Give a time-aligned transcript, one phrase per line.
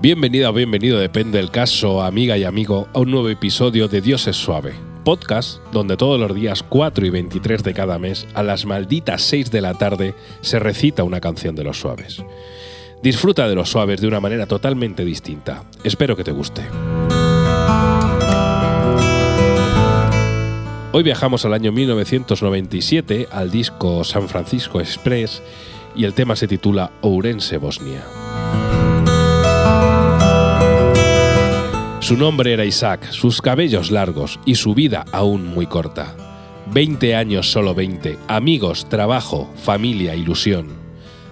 [0.00, 4.28] Bienvenida o bienvenido, depende del caso, amiga y amigo, a un nuevo episodio de Dios
[4.28, 8.64] es suave, podcast donde todos los días 4 y 23 de cada mes, a las
[8.64, 12.22] malditas 6 de la tarde, se recita una canción de los suaves.
[13.02, 15.64] Disfruta de los suaves de una manera totalmente distinta.
[15.82, 16.62] Espero que te guste.
[20.92, 25.42] Hoy viajamos al año 1997 al disco San Francisco Express
[25.96, 28.04] y el tema se titula Ourense, Bosnia.
[32.08, 36.16] Su nombre era Isaac, sus cabellos largos y su vida aún muy corta.
[36.72, 40.68] Veinte años, solo veinte, amigos, trabajo, familia, ilusión.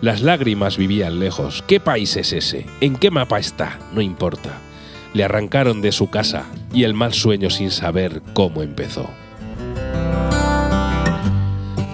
[0.00, 1.64] Las lágrimas vivían lejos.
[1.66, 2.66] ¿Qué país es ese?
[2.80, 3.80] ¿En qué mapa está?
[3.92, 4.60] No importa.
[5.12, 9.10] Le arrancaron de su casa y el mal sueño sin saber cómo empezó.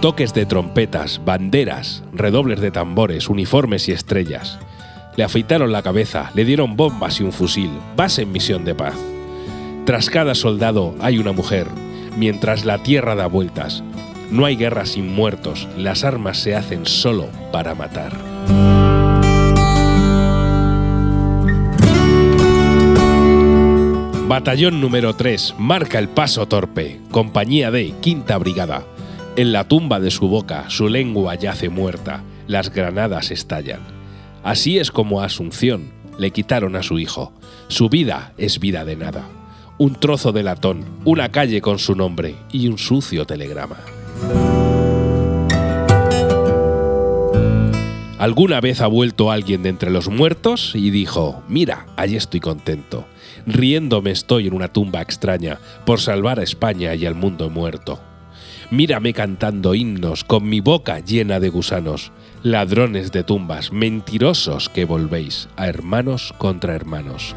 [0.00, 4.58] Toques de trompetas, banderas, redobles de tambores, uniformes y estrellas.
[5.16, 7.70] Le afeitaron la cabeza, le dieron bombas y un fusil.
[7.96, 8.94] Vas en misión de paz.
[9.84, 11.66] Tras cada soldado hay una mujer,
[12.16, 13.82] mientras la tierra da vueltas.
[14.30, 18.12] No hay guerra sin muertos, las armas se hacen solo para matar.
[24.28, 28.84] Batallón número 3 marca el paso torpe, compañía de Quinta Brigada.
[29.36, 34.01] En la tumba de su boca su lengua yace muerta, las granadas estallan.
[34.42, 37.32] Así es como a Asunción le quitaron a su hijo.
[37.68, 39.24] Su vida es vida de nada.
[39.78, 43.76] Un trozo de latón, una calle con su nombre y un sucio telegrama.
[48.18, 53.04] ¿Alguna vez ha vuelto alguien de entre los muertos y dijo, mira, allí estoy contento,
[53.46, 57.98] riéndome estoy en una tumba extraña por salvar a España y al mundo muerto?
[58.72, 62.10] Mírame cantando himnos con mi boca llena de gusanos,
[62.42, 67.36] ladrones de tumbas, mentirosos que volvéis a hermanos contra hermanos.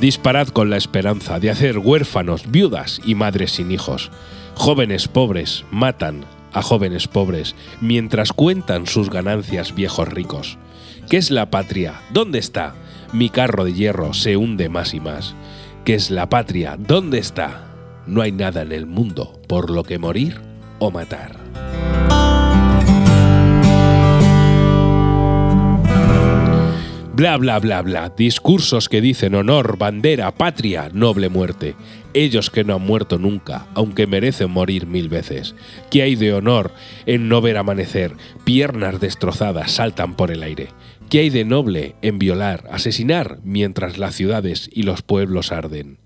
[0.00, 4.10] Disparad con la esperanza de hacer huérfanos, viudas y madres sin hijos.
[4.56, 10.58] Jóvenes pobres matan a jóvenes pobres mientras cuentan sus ganancias viejos ricos.
[11.08, 12.00] ¿Qué es la patria?
[12.10, 12.74] ¿Dónde está?
[13.12, 15.36] Mi carro de hierro se hunde más y más.
[15.84, 16.76] ¿Qué es la patria?
[16.78, 17.64] ¿Dónde está?
[18.06, 20.40] No hay nada en el mundo por lo que morir
[20.78, 21.36] o matar.
[27.14, 28.12] Bla, bla, bla, bla.
[28.16, 31.74] Discursos que dicen honor, bandera, patria, noble muerte.
[32.14, 35.56] Ellos que no han muerto nunca, aunque merecen morir mil veces.
[35.90, 36.70] ¿Qué hay de honor
[37.06, 38.12] en no ver amanecer?
[38.44, 40.68] Piernas destrozadas saltan por el aire.
[41.12, 45.98] ¿Qué hay de noble en violar, asesinar, mientras las ciudades y los pueblos arden?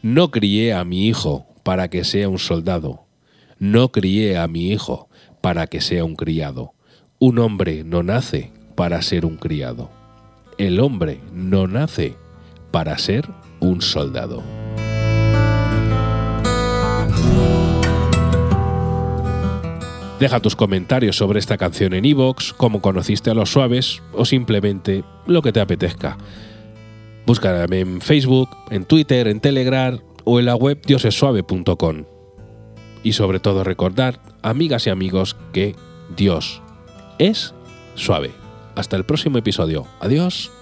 [0.00, 3.04] No crié a mi hijo para que sea un soldado.
[3.58, 5.10] No crié a mi hijo
[5.42, 6.72] para que sea un criado.
[7.18, 9.90] Un hombre no nace para ser un criado.
[10.56, 12.14] El hombre no nace
[12.70, 13.28] para ser
[13.60, 14.42] un soldado.
[20.22, 25.02] Deja tus comentarios sobre esta canción en iVoox, cómo conociste a los suaves o simplemente
[25.26, 26.16] lo que te apetezca.
[27.26, 32.04] Búscame en Facebook, en Twitter, en Telegram o en la web diosesuave.com.
[33.02, 35.74] Y sobre todo recordar, amigas y amigos, que
[36.16, 36.62] Dios
[37.18, 37.52] es
[37.96, 38.30] suave.
[38.76, 39.88] Hasta el próximo episodio.
[39.98, 40.52] Adiós.